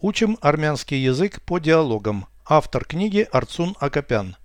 Учим 0.00 0.38
армянский 0.40 0.98
язык 1.02 1.42
по 1.42 1.58
диалогам. 1.58 2.26
Автор 2.48 2.84
книги 2.84 3.26
Арцун 3.32 3.74
Акопян. 3.80 4.36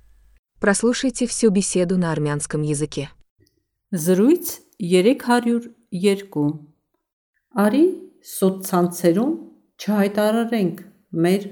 Прослушайте 0.59 1.27
всю 1.27 1.51
беседу 1.51 1.95
на 1.97 2.11
армянском 2.11 2.63
языке. 2.63 3.11
Զրույց 3.91 4.61
302 4.79 6.59
Արի 7.53 7.83
սոցցանցերում 8.25 9.33
չհայտարարենք 9.77 10.79
մեր 11.13 11.43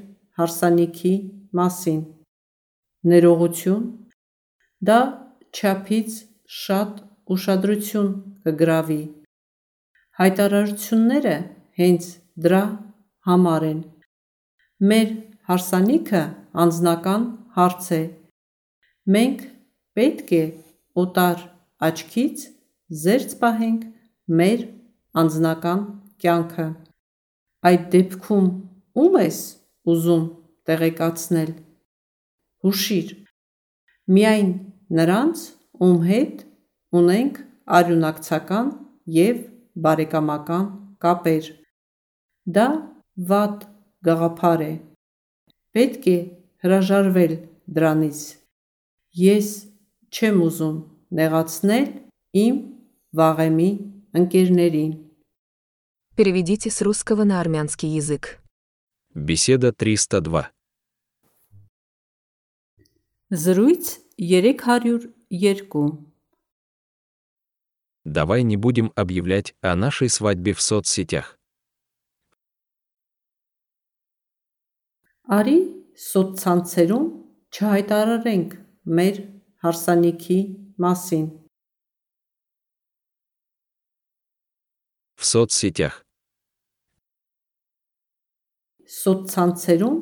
հարսանիքի 0.41 1.13
մասին։ 1.53 2.01
Ներողություն 3.11 3.83
դա 4.89 4.99
չափից 5.53 6.15
շատ 6.63 7.03
ուշադրություն 7.35 8.09
կգրավի։ 8.47 9.01
Հայտարարությունները 10.17 11.35
հենց 11.77 12.09
դրա 12.41 12.63
համար 13.27 13.65
են։ 13.69 13.79
Մեր 14.91 15.09
հարսանիքը 15.49 16.21
անձնական 16.63 17.25
հարց 17.57 17.89
է։ 17.97 18.01
Մենք 19.15 19.43
պետք 19.97 20.33
է 20.37 20.43
օտար 21.03 21.43
աչքից 21.87 22.45
զերծ 23.03 23.35
պահենք 23.41 23.85
մեր 24.41 24.63
անձնական 25.21 25.81
կյանքը։ 26.23 26.67
Այդ 27.71 27.87
դեպքում 27.95 28.47
ում 29.01 29.17
ես 29.21 29.39
ուզում 29.91 30.25
տեղեկացնել։ 30.69 31.51
Հուշիր, 32.61 33.09
միայն 34.15 34.51
նրանց, 34.97 35.43
ում 35.81 36.01
հետ 36.09 36.43
ունենք 37.01 37.39
արյունակցական 37.77 38.71
և 39.17 39.41
բարեկամական 39.85 40.65
կապեր։ 41.01 41.47
Դա 42.57 42.67
վատ 43.16 43.66
գաղափար 44.06 44.60
է։ 44.66 44.72
Պետք 45.76 46.08
է 46.12 46.18
հրաժարվել 46.64 47.34
դրանից։ 47.76 48.20
Ես 49.16 49.48
չեմ 50.12 50.42
ուզում 50.46 50.76
նեղացնել 51.20 51.88
իմ 52.44 52.62
վաղեմի 53.16 53.70
ընկերներին։ 54.20 54.92
Переведите 56.16 56.70
с 56.70 56.80
русского 56.80 57.24
на 57.24 57.40
армянский 57.40 57.90
язык. 57.90 58.40
Беседа 59.14 59.72
302. 59.72 60.50
Զրույց 63.30 64.00
302 64.16 65.98
Давай 68.04 68.42
не 68.44 68.56
будем 68.56 68.92
объявлять 68.94 69.54
о 69.60 69.74
нашей 69.74 70.08
свадьбе 70.08 70.52
в 70.52 70.60
соцсетях. 70.62 71.38
Արի 75.36 75.56
սոցցանցերում 76.06 77.06
չհայտարարենք 77.56 78.52
մեր 78.98 79.16
հարսանիքի 79.64 80.38
մասին։ 80.84 81.24
В 85.16 85.24
соцсетях. 85.24 86.04
Սոցցանցերում 88.86 89.96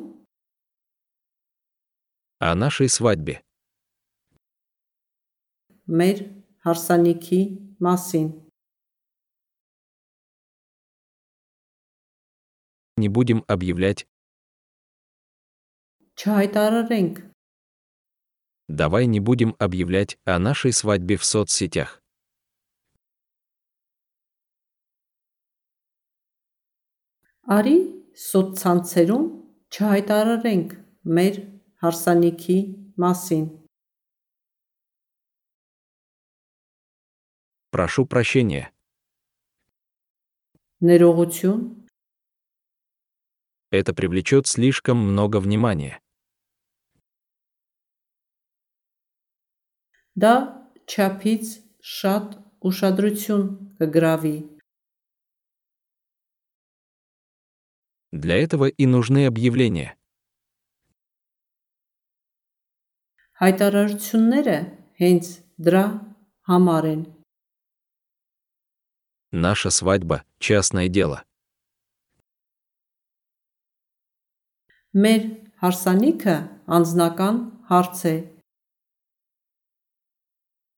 О 2.39 2.53
нашей 2.53 2.89
свадьбе. 2.89 3.41
մեր 5.87 6.17
հարսանիքի 6.65 7.41
մասին։ 7.81 8.27
Не 12.97 13.09
будем 13.09 13.43
объявлять, 13.47 14.07
Չհայտարարենք 16.19 17.35
давай 18.67 19.05
не 19.05 19.19
будем 19.19 19.55
объявлять 19.59 20.17
о 20.25 20.39
нашей 20.39 20.71
свадьбе 20.71 21.17
в 21.17 21.23
соцсетях. 21.23 22.01
Արի 27.45 27.77
սոցցանցերում 28.17 29.25
չհայտարարենք 29.69 30.71
մեր 31.05 31.35
հարսանիքի 31.83 32.57
մասին։ 32.97 33.45
Прошу 37.69 38.05
прощения. 38.07 38.71
Ներողություն 40.81 41.85
Это 43.71 43.93
привлечет 43.93 44.47
слишком 44.47 44.97
много 44.97 45.39
внимания. 45.39 45.99
դա 50.19 50.35
չափից 50.89 51.45
շատ 51.95 52.35
ուշադրություն 52.67 53.45
կգրավի։ 53.79 54.37
Для 58.15 58.35
этого 58.39 58.67
и 58.69 58.85
нужны 58.85 59.25
объявления. 59.27 59.97
Հայտարարությունները 63.35 64.57
հենց 65.01 65.25
դրա 65.59 65.85
համար 66.47 66.85
են։ 66.93 67.01
Наша 69.35 69.69
свадьба – 69.69 70.39
частное 70.39 70.87
дело. 70.87 71.25
Մեր 74.95 75.21
հարսանիքը 75.59 76.35
անձնական 76.77 77.39
հարց 77.67 78.05
է։ 78.07 78.15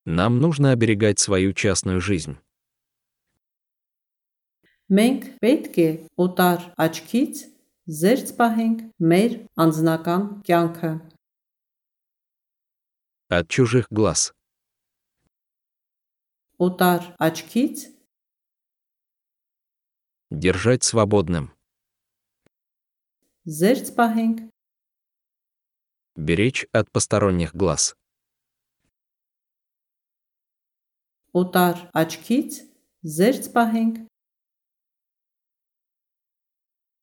Нам 0.06 0.40
нужно 0.40 0.72
оберегать 0.72 1.20
свою 1.20 1.54
частную 1.54 2.00
жизнь. 2.00 2.38
Մենք 4.88 5.24
պետք 5.44 5.78
է 5.84 5.90
օտար 6.16 6.62
աչքից 6.80 7.40
զերծ 7.92 8.30
պահենք 8.38 8.86
մեր 9.12 9.34
անձնական 9.60 10.24
կյանքը։ 10.48 10.92
От 13.38 13.50
чужих 13.52 13.92
глаз. 13.92 14.32
Օտար 16.56 17.12
աչքից 17.20 17.92
Держать 20.32 20.84
свободным. 20.88 21.52
զերծ 23.44 23.92
պահենք 24.00 24.38
Беречь 26.16 26.66
от 26.72 26.92
посторонних 26.92 27.54
глаз. 27.54 27.96
օտար 31.38 31.88
աչքից 32.02 32.60
զերծ 33.18 33.50
պահենք 33.56 34.04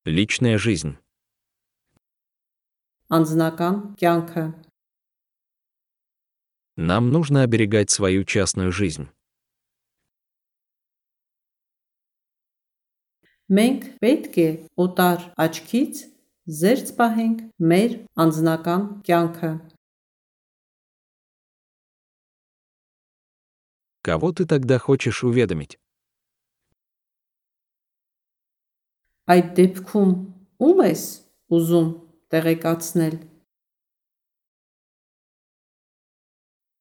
Личная 0.04 0.58
жизнь. 0.58 0.98
անձնական 3.08 3.76
կյանքը։ 4.00 4.42
Нам 6.76 7.10
нужно 7.10 7.42
оберегать 7.42 7.90
свою 7.90 8.24
частную 8.24 8.72
жизнь. 8.72 9.06
Մենք 13.48 13.82
պետք 14.02 14.38
է 14.44 14.48
օտար 14.84 15.28
աչքից 15.44 16.00
զերծ 16.60 16.92
պահենք 16.98 17.44
մեր 17.72 17.96
անձնական 18.24 18.88
կյանքը։ 19.06 19.52
Кого 24.02 24.32
ты 24.32 24.46
тогда 24.46 24.78
хочешь 24.78 25.24
уведомить? 25.24 25.78
Այդ 29.24 29.46
դեպքում 29.56 30.10
ում 30.60 30.80
ես 30.84 31.02
ուզում 31.56 31.88
տեղեկացնել։ 32.34 33.14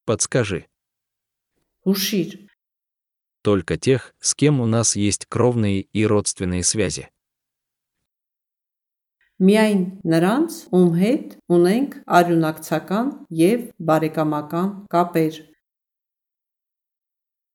Подскажи. 0.04 0.68
Հուշիր, 1.88 2.48
Только 3.44 3.78
тех, 3.78 4.14
с 4.20 4.36
кем 4.36 4.60
у 4.60 4.66
нас 4.66 4.96
есть 4.96 5.26
кровные 5.26 5.82
и 5.82 6.06
родственные 6.06 6.64
связи. 6.64 7.10
միայն 9.44 9.80
նրանց, 10.08 10.52
ում 10.72 10.92
հետ 11.00 11.32
ունենք 11.52 11.96
արյունակցական 12.18 13.08
եւ 13.40 13.64
բարեկամական 13.90 14.70
կապեր։ 14.94 15.34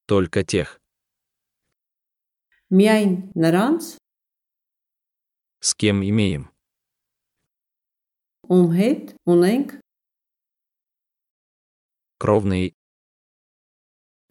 только 0.06 0.44
тех. 0.44 0.80
Мьяйн 2.70 3.32
наранс. 3.36 3.98
С 5.60 5.76
кем 5.76 6.04
имеем? 6.04 6.52
Умхет 8.44 9.16
унэнк. 9.26 9.80
Кровные. 12.18 12.74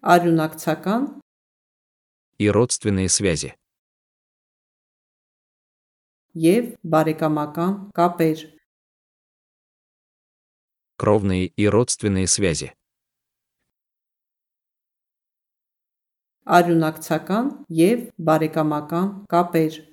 Арюнакцакан. 0.00 1.20
И 2.38 2.50
родственные 2.50 3.08
связи. 3.08 3.56
Ев 6.34 6.76
барикамакан 6.82 7.92
капер. 7.92 8.38
Кровные 10.96 11.46
и 11.46 11.66
родственные 11.68 12.26
связи. 12.26 12.74
արյունակցական 16.47 17.51
եւ 17.81 18.09
բարեկամական 18.17 19.13
կապեր, 19.31 19.83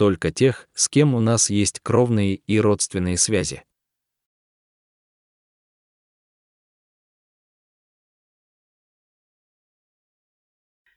Только 0.00 0.30
тех, 0.30 0.66
с 0.72 0.88
кем 0.88 1.14
у 1.14 1.20
нас 1.20 1.50
есть 1.50 1.80
кровные 1.80 2.36
и 2.36 2.58
родственные 2.58 3.18
связи. 3.18 3.62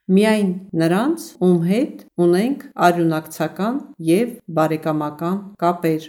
միայն 0.07 0.49
նրանց, 0.75 1.25
ում 1.39 1.59
հետ 1.67 2.01
ունենք 2.19 2.63
արյունակցական 2.87 3.77
եւ 4.03 4.33
բարեկամական 4.57 5.37
կապեր, 5.61 6.03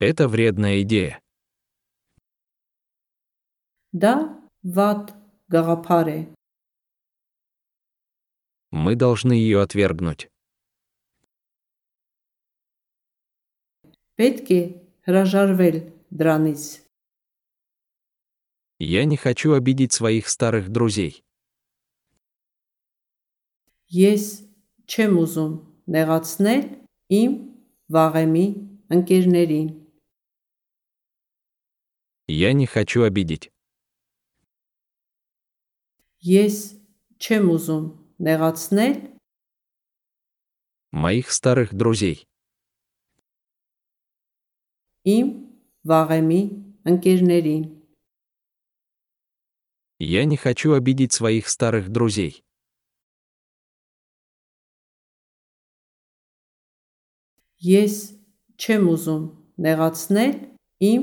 Это 0.00 0.28
вредная 0.28 0.82
идея. 0.82 1.20
դա 3.96 4.14
վատ 4.76 5.12
գաղափար 5.52 6.08
է, 6.08 6.18
Мы 8.72 8.94
должны 8.96 9.32
ее 9.32 9.62
отвергнуть. 9.62 10.28
պետք 14.18 14.48
է 14.50 14.60
հրաժարվել 15.06 15.76
դրանից, 16.12 16.82
Я 18.78 19.04
не 19.06 19.16
хочу 19.16 19.52
обидеть 19.54 19.92
своих 19.94 20.28
старых 20.28 20.68
друзей. 20.68 21.22
ես 23.88 24.44
չեմ 24.90 25.12
ուզում 25.22 25.52
նեղացնել 25.94 26.62
իմ 27.20 27.32
վաղեմի 27.88 28.46
ընկերներին, 28.96 29.68
Я 32.30 32.52
не 32.52 32.66
хочу 32.66 33.02
обидеть. 33.02 33.50
ես 36.26 36.56
չեմ 37.22 37.44
ուզում 37.54 37.84
նեղացնել 38.26 38.94
Моих 40.92 41.30
старых 41.30 41.74
друзей. 41.74 42.26
իմ 45.06 45.26
վաղեմի 45.86 46.40
ընկերներին, 46.90 47.64
Я 49.98 50.24
не 50.24 50.36
хочу 50.36 50.72
обидеть 50.74 51.12
своих 51.12 51.48
старых 51.48 51.88
друзей. 51.88 52.42
ես 57.66 57.94
չեմ 58.60 58.88
ուզում 58.92 59.22
նեղացնել 59.66 60.34
իմ 60.90 61.02